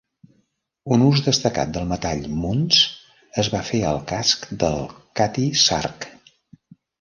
Un 0.93 1.01
ús 1.07 1.19
destacat 1.25 1.75
del 1.75 1.85
metall 1.91 2.23
Muntz 2.45 2.79
es 3.43 3.51
va 3.57 3.61
fer 3.69 3.83
al 3.91 4.01
casc 4.13 4.49
del 4.65 4.81
Cutty 5.21 5.47
Sark. 5.67 6.11